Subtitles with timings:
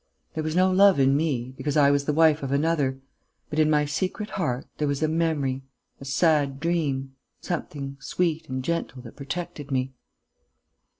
[0.33, 2.99] There was no love in me, because I was the wife of another.
[3.51, 5.61] But, in my secret heart, there was a memory,
[5.99, 9.93] a sad dream, something sweet and gentle that protected me...."